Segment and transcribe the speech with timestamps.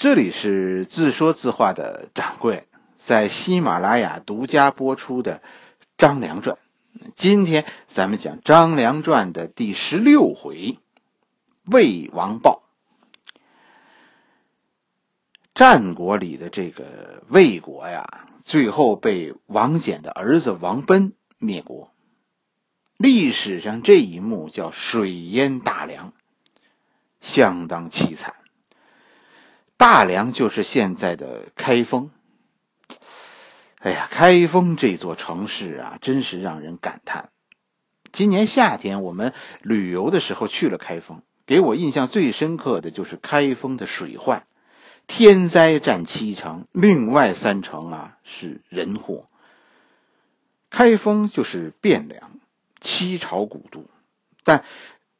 [0.00, 5.38] 这里是自说自话的掌柜在喜马拉雅独家播出的
[5.98, 6.56] 《张良传》。
[7.16, 10.78] 今天咱们讲《张良传》的第十六回
[11.66, 12.62] “魏王豹”。
[15.52, 21.92] 战国里的这个魏国呀，最后被王翦的儿子王贲灭国。
[22.96, 26.12] 历史上这一幕叫“水淹大梁”，
[27.20, 28.36] 相当凄惨。
[29.78, 32.10] 大梁就是现在的开封。
[33.78, 37.30] 哎呀，开封这座城市啊，真是让人感叹。
[38.10, 44.42] 今年夏天我们旅游的时候去了开封，给我印象最深刻的就是开封的水患，
[45.06, 49.26] 天灾占七成，另外三成啊是人祸。
[50.70, 52.32] 开封就是汴梁，
[52.80, 53.84] 七朝古都，
[54.42, 54.64] 但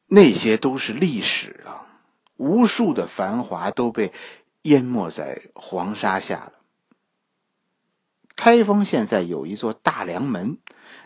[0.07, 1.85] 那些都是历史了，
[2.35, 4.11] 无数的繁华都被。
[4.69, 6.53] 淹没在黄沙下了。
[8.35, 10.59] 开封现在有一座大梁门，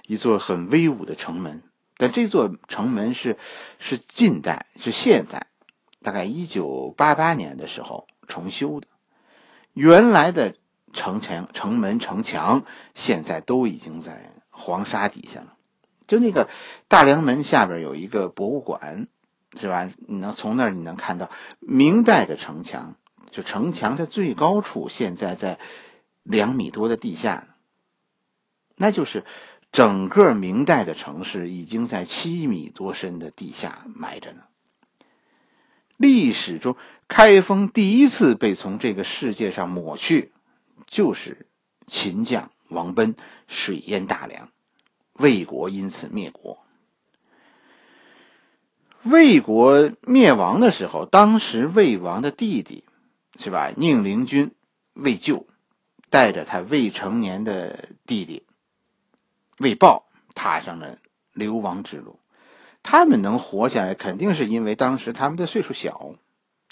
[0.06, 1.64] 一座很威武的城门，
[1.98, 3.38] 但这座城门是
[3.80, 5.48] 是近代，是现代，
[6.02, 8.88] 大概一九八八年的时候重修的。
[9.72, 10.56] 原来的
[10.92, 15.56] 城墙、城门、城墙现在都已经在黄沙底下了。
[16.06, 16.50] 就那个
[16.90, 19.08] 大梁门下边有一个博物馆，
[19.56, 19.90] 是吧？
[20.06, 22.96] 你能从那儿你能看到明代的城墙。
[23.34, 25.58] 就城墙的最高处，现在在
[26.22, 27.48] 两米多的地下，
[28.76, 29.26] 那就是
[29.72, 34.44] 整个明代的城市已经在七米多深的地下埋着呢。
[35.98, 40.32] 历史中，开封第一次被从这个世界上抹去，
[40.86, 41.48] 就是
[41.88, 43.16] 秦将王贲
[43.48, 44.50] 水淹大梁，
[45.14, 46.60] 魏国因此灭国。
[49.02, 52.84] 魏国灭亡的时候，当时魏王的弟弟。
[53.40, 53.72] 是吧？
[53.76, 54.52] 宁陵君
[54.94, 55.48] 魏咎
[56.10, 58.44] 带着他未成年的弟弟
[59.58, 60.98] 魏豹踏上了
[61.34, 62.20] 流亡之路。
[62.84, 66.16] 他们能活下来，肯定是因为当时他们的岁数小，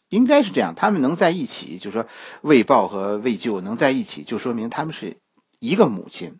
[0.09, 0.75] 应该是这样。
[0.75, 2.05] 他们能在一起，就说
[2.41, 5.17] 魏豹和魏咎能在一起，就说明他们是
[5.59, 6.39] 一个母亲。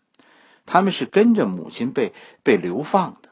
[0.65, 3.29] 他们是跟着母亲被被流放的。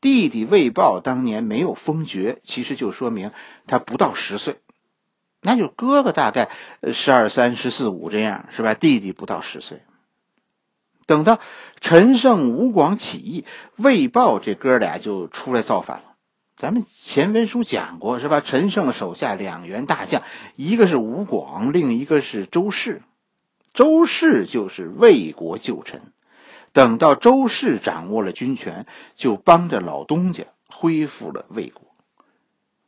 [0.00, 3.32] 弟弟魏豹当年没有封爵，其实就说明
[3.66, 4.60] 他不到十岁。
[5.42, 6.50] 那就哥哥大概
[6.92, 8.74] 十二三、十四五这样是吧？
[8.74, 9.82] 弟弟不到十岁。
[11.06, 11.40] 等到
[11.80, 13.44] 陈胜、吴广起义，
[13.76, 16.04] 魏豹这哥俩就出来造反了。
[16.56, 18.40] 咱们前文书讲过是吧？
[18.40, 20.22] 陈胜手下两员大将，
[20.56, 23.02] 一个是吴广，另一个是周氏。
[23.72, 26.12] 周氏就是魏国旧臣。
[26.72, 28.86] 等到周氏掌握了军权，
[29.16, 31.82] 就帮着老东家恢复了魏国。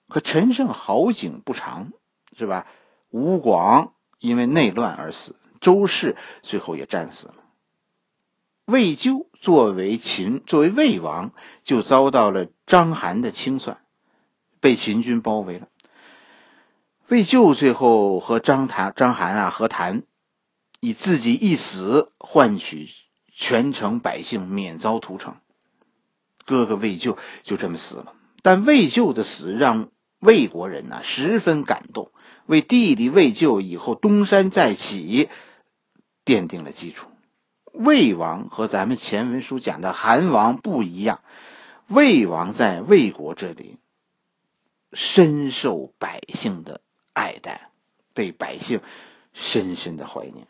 [0.08, 1.92] 可陈胜好景不长。
[2.37, 2.66] 是吧？
[3.10, 7.34] 吴广因为内乱而死，周氏最后也战死了。
[8.65, 11.32] 魏咎作为秦作为魏王，
[11.65, 13.82] 就遭到了章邯的清算，
[14.60, 15.69] 被秦军包围了。
[17.09, 20.04] 魏咎最后和章谈章邯啊和谈，
[20.81, 22.88] 以自己一死换取
[23.34, 25.37] 全城百姓免遭屠城。
[26.47, 32.10] 哥哥魏咎就这么死了，但魏咎的死让魏国人呢十分感动。
[32.52, 35.30] 为弟弟魏咎以后东山再起
[36.22, 37.08] 奠定了基础。
[37.72, 41.22] 魏王和咱们前文书讲的韩王不一样，
[41.86, 43.78] 魏王在魏国这里
[44.92, 46.82] 深受百姓的
[47.14, 47.70] 爱戴，
[48.12, 48.82] 被百姓
[49.32, 50.46] 深深的怀念。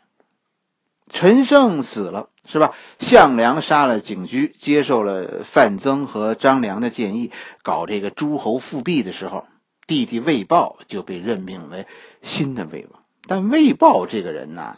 [1.09, 2.73] 陈胜死了，是吧？
[2.99, 7.31] 项梁杀了景驹，接受了范增和张良的建议，
[7.61, 9.45] 搞这个诸侯复辟的时候。
[9.85, 11.85] 弟弟魏豹就被任命为
[12.21, 14.77] 新的魏王，但魏豹这个人呢，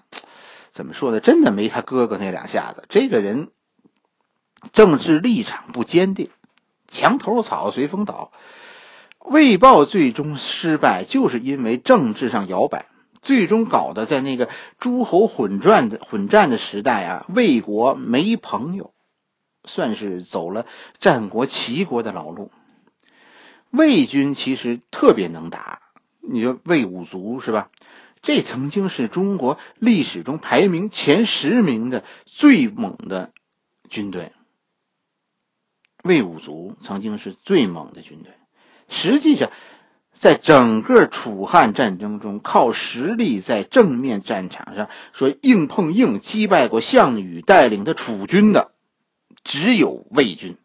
[0.71, 1.19] 怎么说呢？
[1.19, 2.83] 真的没他哥哥那两下子。
[2.89, 3.51] 这个人
[4.73, 6.29] 政治立场不坚定，
[6.87, 8.31] 墙头草随风倒。
[9.19, 12.87] 魏豹最终失败，就是因为政治上摇摆，
[13.21, 18.93] 最终搞得在那个诸侯混战的混战的时代啊，魏国没朋友，
[19.63, 20.65] 算是走了
[20.99, 22.51] 战国齐国的老路。
[23.75, 25.81] 魏军其实特别能打，
[26.21, 27.67] 你说魏武卒是吧？
[28.21, 33.31] 这曾经是中国历史中排名前十名的最猛的
[33.89, 34.31] 军队。
[36.03, 38.31] 魏武卒曾经是最猛的军队，
[38.89, 39.51] 实际上，
[40.13, 48.71] 在整个楚汉战争中，靠实力在正面战场上说硬碰硬击败过项羽带领的楚军的，
[49.43, 50.57] 只有魏军。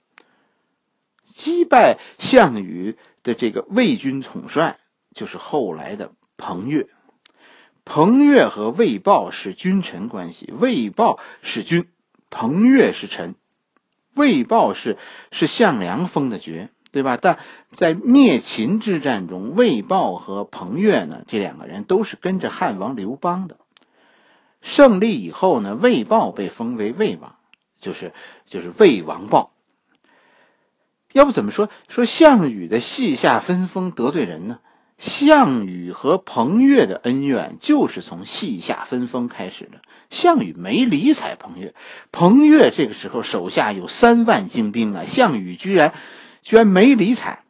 [1.41, 4.77] 击败项羽的这个魏军统帅
[5.15, 6.87] 就是后来的彭越。
[7.87, 11.89] 彭越和魏豹是君臣关系，魏豹是君，
[12.29, 13.35] 彭越是臣，
[14.15, 14.99] 魏豹是
[15.33, 17.17] 是项梁封的爵，对吧？
[17.17, 17.39] 但
[17.75, 23.57] 在灭秦之战中，魏豹和彭越呢，这两个人都是跟着汉王刘邦的。
[24.61, 27.37] 胜利以后呢，魏豹被封为魏王，
[27.81, 28.13] 就是
[28.45, 29.53] 就是魏王豹。
[31.13, 34.61] 要不怎么说说项羽的系下分封得罪人呢？
[34.99, 39.81] 项羽和彭越的恩怨就是从系下分封开始的。
[40.11, 41.75] 项羽没理睬彭越，
[42.13, 45.95] 彭越这个时候手下有三万精兵啊，项羽居然
[46.43, 47.45] 居然没理睬。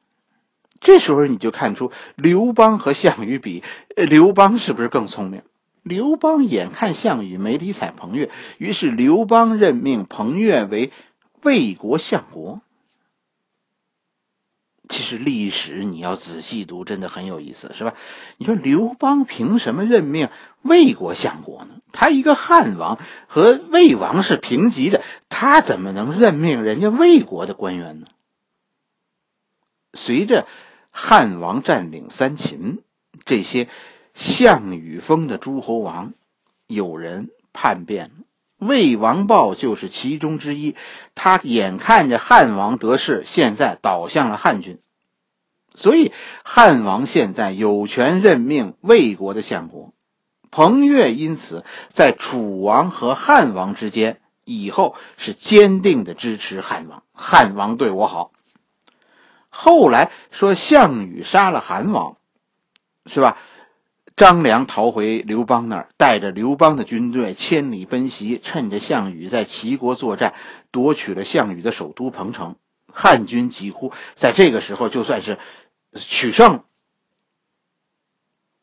[0.81, 3.63] 这时候你就看出刘邦和项羽比，
[3.97, 5.43] 刘邦是不是更聪明？
[5.83, 10.93] 刘邦眼看项羽没理睬彭越，于是刘邦任命彭越为
[11.43, 12.61] 魏国相国。
[14.91, 17.95] 其实历史你要仔细读，真的很有意思，是吧？
[18.37, 20.29] 你说刘邦凭什么任命
[20.63, 21.77] 魏国相国呢？
[21.93, 22.99] 他一个汉王
[23.29, 28.09] 和魏王是平级的，他怎么能任命人家魏国的官员呢？
[29.95, 30.47] 随着
[30.91, 32.83] 汉王占领三秦，
[33.25, 33.69] 这些
[34.15, 36.15] 项羽封的诸侯王，
[36.67, 38.11] 有人叛变，
[38.61, 40.77] 魏王豹就是其中之一。
[41.15, 44.79] 他眼看着汉王得势，现在倒向了汉军。
[45.75, 46.13] 所以，
[46.45, 49.95] 汉王现在有权任命魏国的相国，
[50.51, 57.03] 彭越因此在楚王和汉王之间，以后是坚定的支持汉王。
[57.13, 58.33] 汉王对我好。
[59.49, 62.17] 后来说项羽杀了韩王，
[63.07, 63.39] 是吧？
[64.21, 70.35] 张良逃回刘邦那儿，带着刘邦的军队千里奔袭，趁着项羽在齐国作战，
[70.71, 72.57] 夺取了项羽的首都彭城。
[72.93, 75.39] 汉军几乎在这个时候就算是
[75.95, 76.65] 取胜，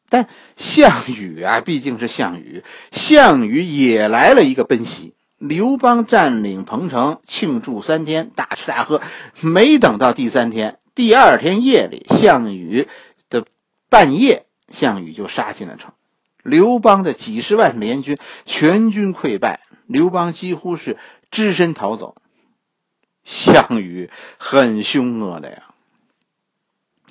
[0.10, 5.16] 但项羽啊，毕竟是项羽，项羽也来了一个奔袭。
[5.40, 9.02] 刘邦占领彭城，庆祝三天，大吃大喝。
[9.42, 12.88] 没等到第三天，第二天夜里，项羽
[13.28, 13.44] 的
[13.90, 15.94] 半夜，项羽就杀进了城。
[16.44, 20.98] 刘邦的几十万联军全军溃败，刘邦几乎是
[21.30, 22.16] 只身逃走。
[23.26, 25.64] 项羽很凶恶的呀。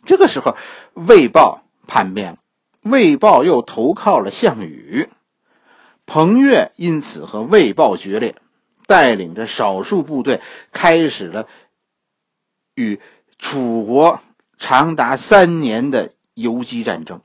[0.07, 0.57] 这个时候，
[0.95, 2.39] 魏豹叛变了，
[2.81, 5.11] 魏豹又投靠了项羽，
[6.07, 8.37] 彭越因此和魏豹决裂，
[8.87, 10.41] 带领着少数部队
[10.73, 11.47] 开始了
[12.75, 13.01] 与
[13.39, 14.23] 楚国
[14.57, 17.21] 长达三年的游击战争。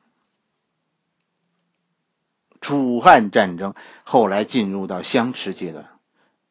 [2.61, 3.73] 楚汉战争
[4.03, 5.89] 后来进入到相持阶段，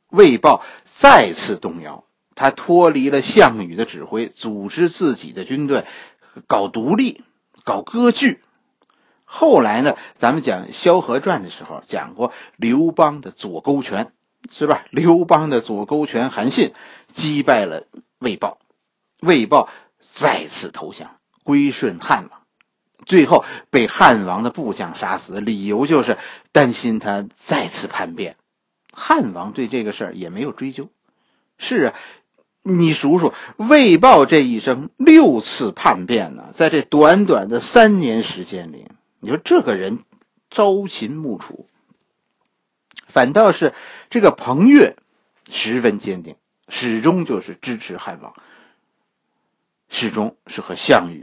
[0.09, 2.05] 魏豹再次动摇。
[2.35, 5.87] 他脱离了项羽的指挥，组织自己的军队，
[6.47, 7.23] 搞独立，
[7.65, 8.43] 搞割据。
[9.25, 14.13] 后来呢，咱们讲《萧何传》的时候讲过刘邦的左勾拳，
[14.51, 14.85] 是吧？
[14.91, 16.73] 刘邦的左勾拳韩信
[17.13, 17.87] 击败了
[18.19, 18.59] 魏豹，
[19.21, 19.69] 魏豹
[20.01, 22.40] 再次投降，归顺汉王，
[23.07, 26.19] 最后被汉王的部将杀死，理由就是
[26.53, 28.37] 担心他再次叛变。
[28.93, 30.89] 汉王对这个事儿也没有追究。
[31.59, 31.95] 是啊。
[32.63, 38.87] 你数数，魏豹这一生六次叛变呢，在这短短的三年时间里，
[39.19, 40.01] 你说这个人
[40.51, 41.67] 朝秦暮楚，
[43.07, 43.73] 反倒是
[44.11, 44.95] 这个彭越
[45.51, 46.37] 十分坚定，
[46.69, 48.35] 始终就是支持汉王，
[49.89, 51.19] 始终是和项羽。